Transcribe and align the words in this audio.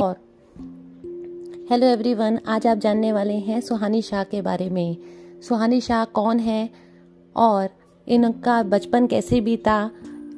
और 0.00 0.16
hello 1.70 1.86
everyone 1.86 2.38
आज 2.48 2.66
आप 2.66 2.78
जानने 2.78 3.12
वाले 3.12 3.34
हैं 3.34 3.60
सुहानी 3.60 4.02
शाह 4.02 4.24
के 4.24 4.42
बारे 4.42 4.70
में। 4.70 4.96
सुहानी 5.48 5.80
शाह 5.80 6.04
कौन 6.04 6.38
है 6.38 6.70
और 7.36 7.68
इनका 8.08 8.62
बचपन 8.62 9.06
कैसे 9.06 9.40
बीता? 9.40 9.90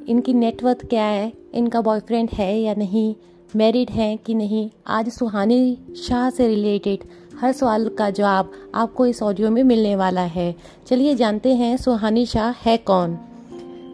इनकी 0.07 0.33
नेटवर्थ 0.33 0.85
क्या 0.85 1.03
है? 1.03 1.33
इनका 1.53 1.81
बॉयफ्रेंड 1.81 2.29
है 2.33 2.59
या 2.59 2.73
नहीं? 2.73 3.15
मैरिड 3.55 3.89
है 3.89 4.17
कि 4.17 4.33
नहीं? 4.33 4.69
आज 4.87 5.09
सुहानी 5.09 5.77
शाह 6.07 6.29
से 6.29 6.47
रिलेटेड 6.47 6.99
हर 7.39 7.51
सवाल 7.51 7.89
का 7.89 8.09
जवाब 8.09 8.51
आपको 8.75 9.05
इस 9.05 9.23
ऑडियो 9.23 9.51
में 9.51 9.63
मिलने 9.63 9.95
वाला 9.95 10.21
है। 10.21 10.55
चलिए 10.87 11.15
जानते 11.15 11.55
हैं 11.55 11.77
सुहानी 11.77 12.25
शाह 12.25 12.51
है 12.51 12.77
कौन। 12.77 13.17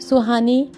सुहानी 0.10 0.70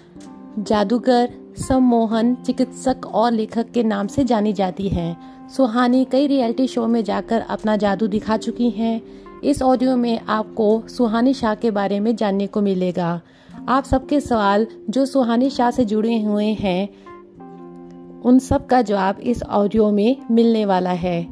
जादूगर 0.58 1.43
सम्मोहन 1.56 2.34
चिकित्सक 2.34 3.06
और 3.06 3.32
लेखक 3.32 3.70
के 3.70 3.82
नाम 3.82 4.06
से 4.06 4.24
जानी 4.24 4.52
जाती 4.52 4.88
हैं। 4.88 5.48
सुहानी 5.48 6.04
कई 6.04 6.26
रियलिटी 6.26 6.66
शो 6.66 6.86
में 6.86 7.04
जाकर 7.04 7.40
अपना 7.40 7.76
जादू 7.76 8.06
दिखा 8.06 8.36
चुकी 8.36 8.70
हैं। 8.70 9.02
इस 9.44 9.62
ऑडियो 9.62 9.96
में 9.96 10.20
आपको 10.20 10.82
सुहानी 10.88 11.34
शाह 11.34 11.54
के 11.54 11.70
बारे 11.70 12.00
में 12.00 12.16
जानने 12.16 12.46
को 12.46 12.60
मिलेगा। 12.62 13.20
आप 13.68 13.84
सबके 13.84 14.20
सवाल 14.20 14.66
जो 14.90 15.06
सुहानी 15.06 15.50
शाह 15.50 15.70
से 15.70 15.84
जुड़े 15.84 16.22
हुए 16.22 16.46
हैं, 16.46 16.88
उन 18.22 18.38
सब 18.38 18.66
का 18.66 18.82
जवाब 18.82 19.20
इस 19.20 19.42
ऑडियो 19.42 19.90
में 19.90 20.16
मिलने 20.30 20.64
वाला 20.64 20.90
है। 20.90 21.28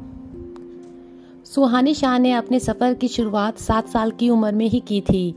सुहानी 1.45 1.93
शाह 1.93 2.19
ने 2.19 2.33
अपने 2.33 2.59
सफ़र 2.59 2.93
की 2.93 3.07
शुरुआत 3.07 3.57
सात 3.57 3.87
साल 3.87 4.11
की 4.11 4.29
उम्र 4.29 4.51
में 4.51 4.67
ही 4.69 4.79
की 4.79 5.01
थी। 5.01 5.35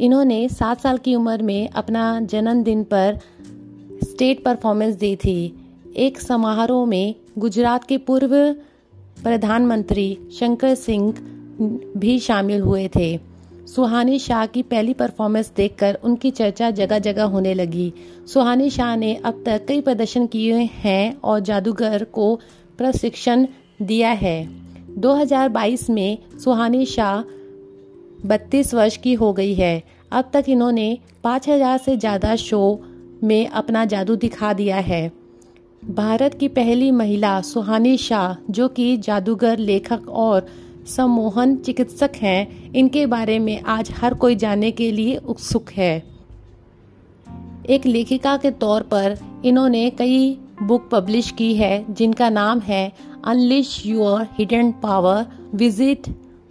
इन्होंने 0.00 0.48
सात 0.48 0.80
साल 0.80 0.98
की 0.98 1.14
उम्र 1.14 1.42
में 1.42 1.68
अपना 1.68 2.20
जन्मदिन 2.20 2.84
पर 2.84 3.18
स्टेट 4.20 4.42
परफॉर्मेंस 4.44 4.94
दी 4.94 5.14
थी। 5.16 5.32
एक 5.96 6.18
समारोह 6.20 6.84
में 6.86 7.14
गुजरात 7.38 7.84
के 7.84 7.96
पूर्व 7.98 8.32
प्रधानमंत्री 9.22 10.04
शंकर 10.32 10.74
सिंह 10.74 11.12
भी 11.98 12.18
शामिल 12.18 12.60
हुए 12.60 12.86
थे। 12.96 13.08
सुहानी 13.66 14.18
शाह 14.18 14.44
की 14.46 14.62
पहली 14.62 14.94
परफॉर्मेंस 14.94 15.50
देखकर 15.56 15.98
उनकी 16.04 16.30
चर्चा 16.30 16.70
जगह 16.70 16.98
जगह 16.98 17.24
होने 17.26 17.54
लगी। 17.54 17.92
सुहानी 18.26 18.68
शाह 18.70 18.94
ने 18.96 19.14
अब 19.14 19.42
तक 19.46 19.64
कई 19.68 19.80
प्रदर्शन 19.80 20.26
किए 20.26 20.68
हैं 20.74 21.20
और 21.22 21.40
जादूगर 21.40 22.04
को 22.04 22.34
प्रशिक्षण 22.78 23.46
दिया 23.82 24.10
है। 24.18 24.36
2022 24.98 25.88
में 25.90 26.18
सुहानी 26.44 26.84
शाह 26.86 27.22
32 28.28 28.74
वर्ष 28.74 28.96
की 28.98 29.14
हो 29.14 29.32
गई 29.32 29.54
है। 29.54 29.82
अब 30.12 30.30
तक 30.32 30.44
इन्होंने 30.48 30.96
5000 31.24 31.78
से 31.78 31.96
ज़्यादा 31.96 32.36
शो 32.36 32.62
में 33.24 33.48
अपना 33.48 33.84
जादू 33.84 34.16
दिखा 34.16 34.52
दिया 34.52 34.76
है। 34.76 35.12
भारत 35.84 36.34
की 36.34 36.48
पहली 36.48 36.90
महिला 36.90 37.40
सुहानी 37.40 37.96
शाह, 37.96 38.34
जो 38.50 38.68
कि 38.68 38.96
जादूगर, 38.96 39.58
लेखक 39.58 40.08
और 40.08 40.46
सम्मोहन 40.86 41.56
चिकित्सक 41.56 42.10
हैं, 42.16 42.72
इनके 42.72 43.06
बारे 43.06 43.38
में 43.38 43.60
आज 43.60 43.90
हर 43.90 44.14
कोई 44.14 44.36
जानने 44.36 44.70
के 44.70 44.92
लिए 44.92 45.16
उत्सुक 45.16 45.70
है। 45.70 46.02
एक 47.70 47.86
लेखिका 47.86 48.36
के 48.36 48.50
तौर 48.50 48.82
पर 48.82 49.18
इन्होंने 49.44 49.90
कई 49.90 50.38
बुक 50.62 50.88
पब्लिश 50.92 51.30
की 51.30 51.54
है, 51.54 51.94
जिनका 51.94 52.30
नाम 52.30 52.60
है 52.60 52.92
unleash 53.24 53.86
your 53.86 54.26
hidden 54.38 54.72
power 54.72 55.26
visit 55.54 56.08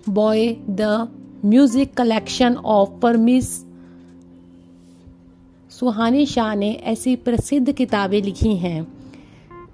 by 0.10 0.48
the 0.70 1.08
music 1.46 1.94
collection 1.94 2.56
of 2.56 2.90
premise 3.02 3.69
Suhani 5.80 6.26
Shah 6.26 6.56
ने 6.56 6.72
ऐसी 6.84 7.16
प्रसिद्ध 7.16 7.72
किताबें 7.72 8.22
लिखी 8.22 8.56
हैं। 8.56 8.88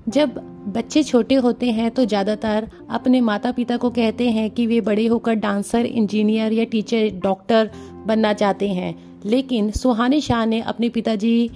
जब 0.09 0.35
बच्चे 0.75 1.03
छोटे 1.03 1.35
होते 1.35 1.71
हैं 1.71 1.89
तो 1.91 2.05
ज़्यादातर 2.05 2.67
अपने 2.89 3.21
माता 3.21 3.51
पिता 3.51 3.77
को 3.77 3.89
कहते 3.89 4.29
हैं 4.29 4.49
कि 4.49 4.65
वे 4.67 4.81
बड़े 4.81 5.05
होकर 5.07 5.33
डांसर, 5.35 5.85
इंजीनियर 5.85 6.53
या 6.53 6.63
टीचर, 6.63 7.09
डॉक्टर 7.23 7.71
बनना 8.07 8.33
चाहते 8.33 8.69
हैं। 8.69 8.95
लेकिन 9.25 9.71
सुहानी 9.71 10.21
शाह 10.21 10.45
ने 10.45 10.61
अपने 10.61 10.89
पिताजी 10.89 11.49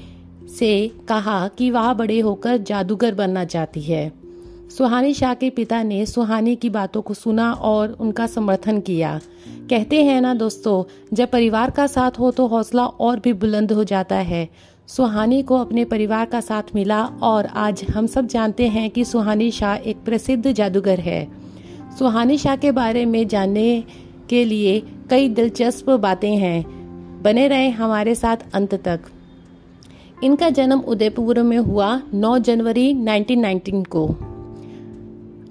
से 0.59 0.71
कहा 1.09 1.47
कि 1.47 1.69
वह 1.71 1.93
बड़े 1.93 2.19
होकर 2.19 2.57
जादूगर 2.57 3.15
बनना 3.15 3.45
चाहती 3.45 3.81
है। 3.81 4.11
सुहानी 4.77 5.13
शाह 5.13 5.33
के 5.33 5.49
पिता 5.49 5.83
ने 5.83 6.05
सुहानी 6.05 6.55
की 6.55 6.69
बातों 6.69 7.01
को 7.01 7.13
सुना 7.13 7.53
और 7.53 7.97
उनका 7.99 8.27
समर्थन 8.27 8.79
किया। 8.79 9.19
कहते 9.69 10.03
हैं 10.03 10.21
ना 10.21 10.33
दोस्तों, 10.33 10.83
जब 11.13 11.29
परिवार 11.29 11.69
का 11.69 11.87
साथ 11.87 12.11
हो 12.19 12.31
तो 12.31 12.47
हौसला 12.47 12.85
और 12.85 13.19
भी 13.19 13.33
बुलंद 13.33 13.71
हो 13.71 13.83
जाता 13.83 14.15
है। 14.15 14.49
सुहानी 14.87 15.41
को 15.41 15.57
अपने 15.57 15.85
परिवार 15.85 16.25
का 16.25 16.41
साथ 16.41 16.63
मिला 16.75 17.05
और 17.05 17.45
आज 17.45 17.85
हम 17.95 18.07
सब 18.07 18.27
जानते 18.27 18.67
हैं 18.67 18.89
कि 18.89 19.05
सुहानी 19.05 19.51
शाह 19.51 19.75
एक 19.75 19.97
प्रसिद्ध 19.97 20.51
जादूगर 20.51 20.99
है। 20.99 21.27
सुहानी 21.99 22.37
शाह 22.37 22.55
के 22.55 22.71
बारे 22.71 23.05
में 23.05 23.27
जानने 23.27 23.83
के 24.29 24.45
लिए 24.45 24.83
कई 25.09 25.29
दिलचस्प 25.29 25.89
बातें 25.89 26.35
हैं। 26.35 26.79
बने 27.21 27.47
रहे 27.47 27.69
हमारे 27.69 28.15
साथ 28.15 28.37
अंत 28.53 28.75
तक। 28.75 28.99
इनका 30.23 30.49
जन्म 30.49 30.79
उदयपुर 30.79 31.43
में 31.43 31.57
हुआ 31.57 32.01
9 32.13 32.37
जनवरी 32.37 32.93
1919 32.93 33.83
को। 33.83 34.15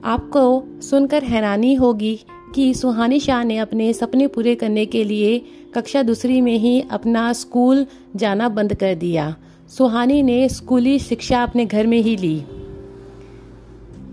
आपको 0.04 0.64
सुनकर 0.80 1.24
हैरानी 1.24 1.74
होगी 1.74 2.20
कि 2.54 2.74
सुहानी 2.74 3.20
शाह 3.20 3.44
ने 3.44 3.58
अपने 3.58 3.92
सपने 3.92 4.26
पूरे 4.26 4.54
करने 4.54 4.86
के 4.86 5.04
लिए 5.04 5.44
कक्षा 5.74 6.02
दूसरी 6.02 6.40
में 6.40 6.58
ही 6.58 6.84
अपना 6.90 7.32
स्कूल 7.32 7.86
जाना 8.16 8.48
बंद 8.48 8.74
कर 8.74 8.94
दिया। 8.94 9.36
सुहानी 9.68 10.22
ने 10.22 10.48
स्कूली 10.48 10.98
शिक्षा 10.98 11.42
अपने 11.42 11.66
घर 11.66 11.86
में 11.86 11.98
ही 11.98 12.16
ली। 12.16 12.42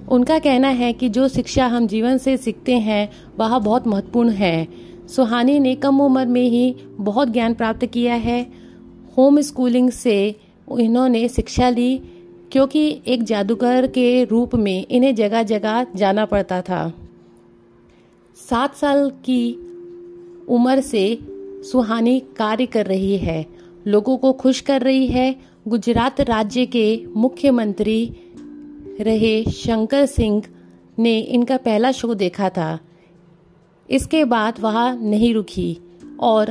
उनका 0.09 0.39
कहना 0.39 0.67
है 0.67 0.93
कि 0.93 1.09
जो 1.09 1.27
शिक्षा 1.27 1.67
हम 1.67 1.87
जीवन 1.87 2.17
से 2.17 2.37
सीखते 2.37 2.73
हैं, 2.73 3.09
वह 3.39 3.59
बहुत 3.59 3.87
महत्वपूर्ण 3.87 4.29
है। 4.29 4.67
सुहानी 5.15 5.59
ने 5.59 5.75
कम 5.75 6.01
उम्र 6.01 6.25
में 6.25 6.49
ही 6.49 6.75
बहुत 6.91 7.29
ज्ञान 7.29 7.53
प्राप्त 7.53 7.85
किया 7.85 8.15
है। 8.15 8.47
होम 9.17 9.41
स्कूलिंग 9.41 9.89
से 9.89 10.35
इन्होंने 10.79 11.27
शिक्षा 11.27 11.69
ली। 11.69 12.01
क्योंकि 12.55 13.01
एक 13.07 13.23
जादूगर 13.23 13.87
के 13.87 14.23
रूप 14.23 14.55
में 14.55 14.85
इन्हें 14.91 15.15
जगह 15.15 15.43
जगह 15.43 15.85
जाना 15.95 16.25
पड़ता 16.25 16.61
था। 16.61 16.93
सात 18.49 18.75
साल 18.75 19.09
की 19.09 19.53
उम्र 20.49 20.81
से 20.81 21.19
सुहानी 21.71 22.19
कार्य 22.19 22.65
कर 22.65 22.85
रही 22.85 23.17
है, 23.17 23.45
लोगों 23.87 24.17
को 24.17 24.33
खुश 24.33 24.61
कर 24.61 24.81
रही 24.81 25.07
है। 25.07 25.35
गुजरात 25.67 26.21
राज्य 26.21 26.65
के 26.65 27.05
मुख्यमंत्री 27.15 28.15
रहे 29.01 29.43
शंकर 29.43 30.05
सिंह 30.05 30.43
ने 30.99 31.19
इनका 31.19 31.57
पहला 31.57 31.91
शो 31.91 32.13
देखा 32.13 32.49
था। 32.49 32.79
इसके 33.89 34.25
बाद 34.25 34.59
वह 34.59 34.93
नहीं 34.93 35.33
रुकी 35.33 35.77
और 36.19 36.49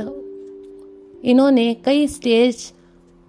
इन्होंने 1.25 1.73
कई 1.73 2.07
स्टेज 2.07 2.73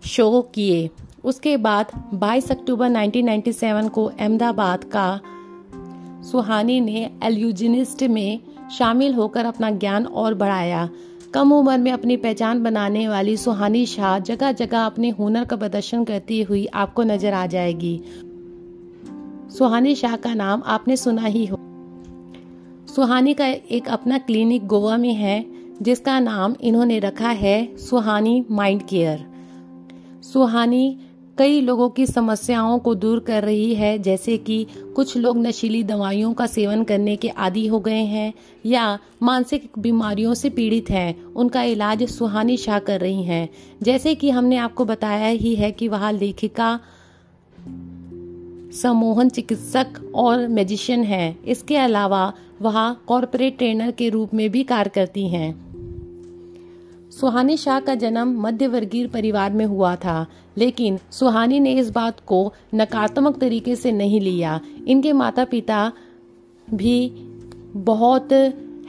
शो 0.06 0.42
किए। 0.54 0.90
उसके 1.26 1.56
बाद 1.56 1.86
22 2.14 2.50
अक्टूबर 2.50 2.90
1997 2.90 3.88
को 3.88 4.04
अहमदाबाद 4.04 4.84
का 4.84 5.20
सुहानी 6.22 6.80
ने 6.80 7.10
एल्यूजिनिस्ट 7.22 8.02
में 8.02 8.40
शामिल 8.70 9.14
होकर 9.14 9.44
अपना 9.44 9.70
ज्ञान 9.70 10.06
और 10.06 10.34
बढ़ाया। 10.34 10.88
कम 11.34 11.52
उम्र 11.52 11.78
में 11.78 11.92
अपनी 11.92 12.16
पहचान 12.16 12.62
बनाने 12.62 13.08
वाली 13.08 13.36
सुहानी 13.36 13.86
शाह 13.86 14.18
जगह 14.18 14.52
जगह 14.52 14.86
अपने 14.86 15.10
हुनर 15.10 15.44
का 15.44 15.56
प्रदर्शन 15.56 16.04
करती 16.04 16.42
हुई 16.42 16.66
आपको 16.66 17.02
नज़र 17.02 17.32
आ 17.32 17.46
जाएगी। 17.46 18.00
सुहानी 19.58 19.94
शाह 19.94 20.16
का 20.16 20.34
नाम 20.34 20.62
आपने 20.66 20.96
सुना 20.96 21.22
ही 21.22 21.46
हो। 21.46 21.56
सुहानी 22.96 23.34
का 23.34 23.46
एक 23.46 23.88
अपना 23.88 24.18
क्लिनिक 24.18 24.66
गोवा 24.66 24.96
में 24.96 25.14
है, 25.14 25.46
जिसका 25.82 26.20
नाम 26.20 26.54
इन्होंने 26.60 26.98
रखा 26.98 27.28
है 27.28 27.76
सुहानी 27.76 28.44
माइंड 28.50 28.82
केयर। 28.82 29.26
सुहानी 30.22 30.98
कई 31.38 31.60
लोगों 31.60 31.90
की 31.90 32.06
समस्याओं 32.06 32.78
को 32.78 32.94
दूर 32.94 33.20
कर 33.20 33.44
रही 33.44 33.74
है, 33.74 33.98
जैसे 33.98 34.36
कि 34.36 34.66
कुछ 34.96 35.16
लोग 35.16 35.38
नशीली 35.38 35.82
दवाइयों 35.82 36.34
का 36.34 36.46
सेवन 36.46 36.84
करने 36.84 37.16
के 37.16 37.28
आदि 37.28 37.66
हो 37.66 37.80
गए 37.80 38.04
हैं 38.04 38.34
या 38.66 38.98
मानसिक 39.22 39.70
बीमारियों 39.78 40.34
से 40.34 40.50
पीड़ित 40.50 40.90
हैं। 40.90 41.24
उनका 41.24 41.62
इलाज 41.62 42.08
सुहानी 42.08 42.56
शाह 42.56 42.78
कर 42.78 43.00
रही 43.00 43.22
हैं। 43.22 43.48
जैसे 43.82 44.14
कि 44.14 44.30
हमने 44.30 44.56
आपको 44.56 44.84
बताया 44.84 45.28
ही 45.28 45.54
है 45.54 45.72
कि 45.72 45.88
वह 45.88 46.10
लेखिका 46.10 46.80
सम्मोहन 48.82 49.28
चिकित्सक 49.28 50.12
और 50.14 50.48
मैजिशियन 50.48 51.04
हैं। 51.04 51.44
इसके 51.44 51.76
अलावा 51.76 52.32
वह 52.62 52.92
कॉरपोरेट 52.92 53.58
ट्रेनर 53.58 53.90
के 53.90 54.08
रूप 54.08 54.34
में 54.34 54.50
भी 54.50 54.62
कार्य 54.62 54.90
करती 54.94 55.28
हैं। 55.28 55.65
सुहानी 57.20 57.56
शाह 57.56 57.80
का 57.80 57.94
जन्म 57.94 58.40
मध्य 58.40 58.66
वर्गीय 58.66 59.06
परिवार 59.06 59.52
में 59.52 59.66
हुआ 59.66 59.96
था, 59.96 60.26
लेकिन 60.58 60.98
सुहानी 61.10 61.60
ने 61.60 61.72
इस 61.72 61.90
बात 61.90 62.20
को 62.26 62.52
नकारात्मक 62.74 63.38
तरीके 63.38 63.76
से 63.76 63.92
नहीं 63.92 64.20
लिया। 64.20 64.60
इनके 64.88 65.12
माता 65.12 65.44
पिता 65.44 65.92
भी 66.74 67.08
बहुत 67.76 68.28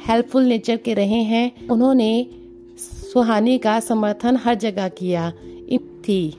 हेल्पफुल 0.08 0.44
नेचर 0.44 0.78
के 0.78 0.94
रहे 0.94 1.24
हैं। 1.24 1.68
उन्होंने 1.68 2.28
सुहानी 3.14 3.58
का 3.58 3.80
समर्थन 3.80 4.36
हर 4.36 4.56
जगह 4.56 4.88
किया। 4.88 5.34
थी। 6.10 6.34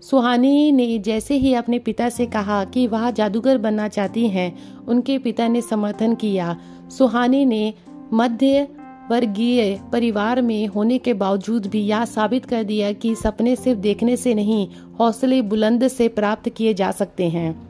सुहानी 0.00 0.72
ने 0.72 0.98
जैसे 0.98 1.34
ही 1.34 1.54
अपने 1.54 1.78
पिता 1.78 2.08
से 2.08 2.26
कहा 2.26 2.64
कि 2.64 2.86
वह 2.86 3.10
जादूगर 3.10 3.58
बनना 3.58 3.88
चाहती 3.88 4.28
हैं, 4.28 4.76
उनके 4.86 5.18
पिता 5.18 5.48
ने 5.48 5.62
समर्थन 5.62 6.14
किया। 6.14 6.56
सुहानी 6.98 7.44
ने 7.44 7.74
मध्य 8.12 8.68
वर्गीय 9.10 9.80
परिवार 9.92 10.42
में 10.42 10.66
होने 10.66 10.98
के 10.98 11.14
बावजूद 11.14 11.66
भी 11.66 11.80
यह 11.80 12.04
साबित 12.04 12.44
कर 12.44 12.64
दिया 12.64 12.92
कि 12.92 13.14
सपने 13.14 13.56
सिर्फ़ 13.56 13.80
देखने 13.80 14.16
से 14.16 14.34
नहीं, 14.34 14.68
हौसले 15.00 15.42
बुलंद 15.42 15.88
से 15.88 16.08
प्राप्त 16.08 16.48
किए 16.48 16.74
जा 16.74 16.90
सकते 16.90 17.28
हैं। 17.28 17.68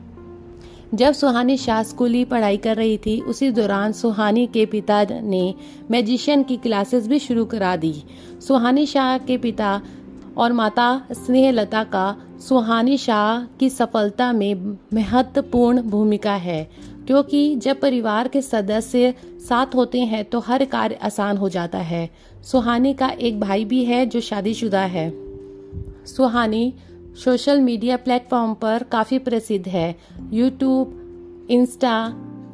जब 0.93 1.13
सुहानी 1.13 1.57
शाह 1.57 1.83
स्कूली 1.83 2.25
पढ़ाई 2.25 2.57
कर 2.57 2.75
रही 2.75 2.97
थी, 2.97 3.21
उसी 3.21 3.51
दौरान 3.51 3.91
सुहानी 3.91 4.47
के 4.47 4.65
पिता 4.65 5.03
ने 5.03 5.53
मैजिशियन 5.91 6.43
की 6.43 6.57
क्लासेस 6.57 7.07
भी 7.07 7.19
शुरू 7.19 7.45
करा 7.45 7.75
दी। 7.75 8.03
सुहानी 8.47 8.85
शाह 8.85 9.17
के 9.17 9.37
पिता 9.37 9.81
और 10.37 10.53
माता 10.53 11.07
स्नेहलता 11.11 11.83
का 11.83 12.17
सुहानी 12.39 12.97
शाह 12.97 13.57
की 13.59 13.69
सफलता 13.69 14.33
में 14.33 14.77
महत्वपूर्ण 14.93 15.81
भूमिका 15.81 16.33
है। 16.33 16.69
क्योंकि 17.09 17.55
जब 17.55 17.79
परिवार 17.79 18.27
के 18.27 18.41
सदस्य 18.41 19.13
साथ 19.49 19.75
होते 19.75 19.99
हैं 19.99 20.23
तो 20.25 20.39
हर 20.39 20.63
कार्य 20.65 20.95
आसान 20.95 21.37
हो 21.37 21.49
जाता 21.49 21.77
है। 21.77 22.09
सुहानी 22.43 22.93
का 22.93 23.09
एक 23.09 23.39
भाई 23.39 23.65
भी 23.65 23.83
है 23.85 24.05
जो 24.05 24.19
शादीशुदा 24.19 24.81
है। 24.81 25.09
सुहानी 26.05 26.73
सोशल 27.23 27.61
मीडिया 27.61 27.97
प्लेटफॉर्म 27.97 28.53
पर 28.53 28.83
काफ़ी 28.83 29.19
प्रसिद्ध 29.19 29.67
है। 29.67 29.95
यूट्यूब, 30.33 31.47
इंस्टा 31.51 32.07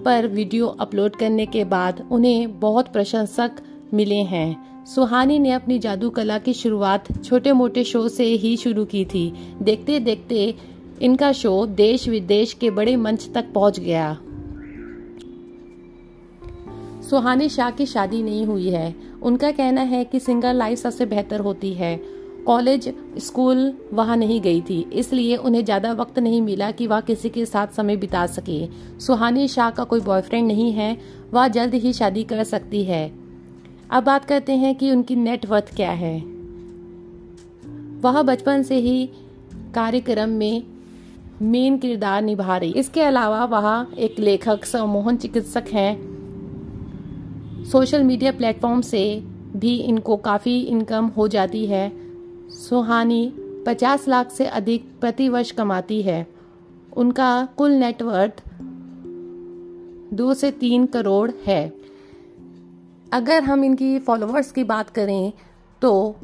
पर 0.06 0.28
वीडियो 0.28 0.68
अपलोड 0.68 1.16
करने 1.16 1.46
के 1.46 1.64
बाद 1.66 2.08
उन्हें 2.12 2.60
बहुत 2.60 2.94
प्रशंसक 2.94 3.52
मिले 3.94 4.22
हैं। 4.24 4.86
सुहानी 4.86 5.40
ने 5.40 5.52
अपनी 5.52 5.80
जादू 5.80 6.10
कला 6.10 6.38
की 6.38 6.54
शुरुआत 6.54 7.26
छोटे 7.26 7.52
मोटे 7.52 7.84
शो 7.84 8.08
से 8.08 8.26
ही 8.26 8.58
शुरू 8.58 8.86
की 8.86 9.06
थी। 9.06 9.32
देखते 9.62 10.00
देखते 10.00 10.54
इनका 11.02 11.32
शो 11.32 11.66
देश 11.66 12.08
विदेश 12.10 12.54
के 12.54 12.70
बड़े 12.72 12.96
मंच 12.96 13.30
तक 13.34 13.54
पहुँच 13.54 13.80
गया। 13.80 14.18
सुहानी 17.10 17.48
शाह 17.50 17.70
की 17.70 17.86
शादी 17.86 18.22
नहीं 18.24 18.46
हुई 18.46 18.70
है। 18.70 18.94
उनका 19.22 19.52
कहना 19.52 19.82
है 19.82 20.04
कि 20.04 20.20
सिंगल 20.20 20.56
लाइफ 20.56 20.78
सबसे 20.78 21.06
बेहतर 21.06 21.40
होती 21.40 21.74
है। 21.74 21.96
कॉलेज, 22.46 22.94
स्कूल 23.18 23.74
वहाँ 23.94 24.18
नहीं 24.18 24.40
गई 24.42 24.62
थी, 24.62 24.80
इसलिए 24.94 25.36
उन्हें 25.36 25.64
ज़्यादा 25.66 25.92
वक्त 25.92 26.20
नहीं 26.20 26.42
मिला 26.42 26.72
कि 26.72 26.88
वह 26.88 27.00
किसी 27.00 27.30
के 27.30 27.46
साथ 27.46 27.68
समय 27.68 27.96
बिता 27.96 28.26
सके। 28.28 28.68
सुहानी 29.00 29.48
शाह 29.48 29.70
का 29.70 29.84
कोई 29.84 30.00
बॉयफ्रेंड 30.00 30.48
नहीं 30.48 30.72
है, 30.72 30.98
वह 31.34 31.48
जल्द 31.48 31.74
ही 31.74 31.94
शादी 31.94 32.24
कर 32.24 32.44
सकती 32.44 32.84
है। 32.84 33.12
अब 33.92 34.04
बात 34.04 34.26
करते 34.26 34.54
हैं 34.54 34.76
कि 34.76 34.92
उनकी 34.92 35.16
नेटवर्थ 35.16 35.76
क्या 35.76 35.92
है। 35.92 36.18
वह 38.02 38.22
बचपन 38.22 38.64
से 38.64 38.76
ही 38.76 39.06
कार्यक्रम 39.76 40.30
में 40.30 40.64
मेन 41.42 41.78
किरदार 41.78 42.22
निभा 42.22 42.58
रही। 42.58 42.72
इसके 42.72 43.02
अलावा 43.02 43.46
वह 43.46 43.88
एक 43.98 44.20
लेखक 44.20 44.66
सम्मोहन 44.66 45.18
चिकित्सक 45.18 45.66
हैं। 45.74 46.15
सोशल 47.64 48.04
मीडिया 48.04 48.32
प्लेटफॉर्म 48.32 48.82
से 48.82 49.24
भी 49.56 49.76
इनको 49.78 50.18
काफ़ी 50.18 50.62
इनकम 50.62 51.06
हो 51.08 51.28
जाती 51.28 51.66
है। 51.66 51.92
सुहानी 52.50 53.34
50 53.68 54.08
लाख 54.08 54.32
से 54.32 54.46
अधिक 54.46 54.90
प्रतिवर्ष 55.00 55.52
कमाती 55.52 56.02
है। 56.02 56.28
उनका 56.98 57.48
कुल 57.58 57.72
नेटवर्थ 57.72 58.44
दो 60.14 60.34
से 60.34 60.52
तीन 60.52 60.86
करोड़ 60.86 61.32
है। 61.48 61.74
अगर 63.14 63.44
हम 63.44 63.64
इनकी 63.64 64.00
फॉलोअर्स 64.00 64.52
की 64.52 64.64
बात 64.64 64.90
करें 64.90 65.34
तो 65.82 66.16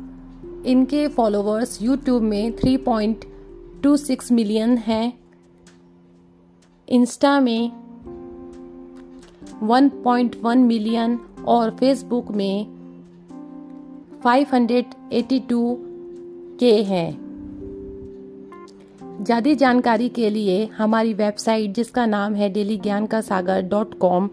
इनके 0.65 1.07
फॉलोअर्स 1.07 1.81
यूट्यूब 1.81 2.21
में 2.23 2.51
3.26 2.51 4.31
मिलियन 4.31 4.77
हैं। 4.77 5.13
इंस्टा 6.89 7.39
में 7.39 7.80
1.1 9.63 10.57
मिलियन 10.57 11.19
और 11.47 11.71
फेसबुक 11.71 12.31
में 12.31 12.65
582 14.23 15.75
के 16.59 16.73
हैं। 16.83 17.09
ज़्यादा 19.23 19.53
जानकारी 19.53 20.09
के 20.09 20.29
लिए 20.29 20.65
हमारी 20.77 21.13
वेबसाइट 21.13 21.73
जिसका 21.73 22.05
नाम 22.05 22.35
है 22.35 22.49
डेली 22.49 22.77
ज्ञान 22.77 23.05
का 23.05 23.21
सागर 23.21 23.61
डॉट 23.61 23.93
कॉम 23.99 24.29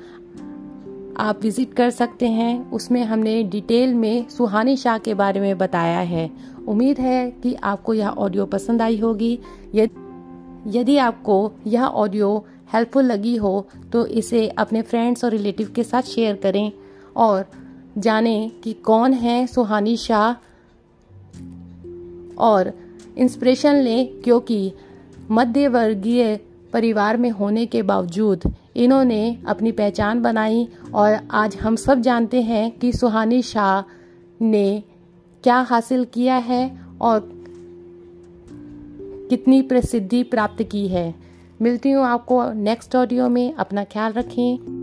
आप 1.18 1.40
विज़िट 1.42 1.72
कर 1.74 1.90
सकते 1.90 2.28
हैं। 2.28 2.70
उसमें 2.70 3.02
हमने 3.04 3.42
डिटेल 3.42 3.94
में 3.94 4.28
सुहानी 4.28 4.76
शाह 4.76 4.98
के 4.98 5.14
बारे 5.14 5.40
में 5.40 5.58
बताया 5.58 6.00
है। 6.00 6.30
उम्मीद 6.68 6.98
है 6.98 7.30
कि 7.30 7.54
आपको 7.54 7.94
यह 7.94 8.08
ऑडियो 8.08 8.46
पसंद 8.46 8.82
आई 8.82 8.98
होगी। 8.98 9.38
यदि 9.74 10.96
आपको 10.96 11.52
यह 11.66 11.84
ऑडियो 11.84 12.44
हेल्पफुल 12.74 13.04
लगी 13.04 13.36
हो 13.36 13.68
तो 13.92 14.06
इसे 14.06 14.48
अपने 14.48 14.82
फ्रेंड्स 14.82 15.24
और 15.24 15.30
रिलेटिव 15.30 15.72
के 15.74 15.84
साथ 15.84 16.02
शेयर 16.02 16.36
करें 16.36 16.72
और 17.16 17.46
जानें 17.98 18.50
कि 18.50 18.72
कौन 18.72 19.12
है 19.12 19.46
सुहानी 19.46 19.96
शाह 19.96 20.32
और 22.38 22.72
इंस्पिरेशन 23.18 23.74
लें, 23.74 24.20
क्योंकि 24.20 24.72
मध्य 25.30 25.68
वर्गीय 25.68 26.40
परिवार 26.72 27.16
में 27.16 27.30
होने 27.30 27.66
के 27.66 27.82
बावजूद 27.82 28.54
इन्होंने 28.76 29.38
अपनी 29.46 29.72
पहचान 29.72 30.22
बनाई 30.22 30.68
और 30.94 31.18
आज 31.30 31.56
हम 31.56 31.76
सब 31.76 32.00
जानते 32.00 32.42
हैं 32.42 32.78
कि 32.78 32.92
सुहानी 32.92 33.42
शाह 33.42 33.82
ने 34.44 34.82
क्या 35.42 35.60
हासिल 35.60 36.04
किया 36.04 36.36
है 36.36 36.80
और 37.00 37.28
कितनी 39.30 39.62
प्रसिद्धि 39.62 40.22
प्राप्त 40.22 40.62
की 40.62 40.88
है। 40.88 41.27
मिलती 41.62 41.90
हूँ 41.90 42.04
आपको 42.04 42.52
नेक्स्ट 42.52 42.96
ऑडियो 42.96 43.28
में। 43.28 43.54
अपना 43.54 43.84
ख्याल 43.84 44.12
रखें। 44.12 44.77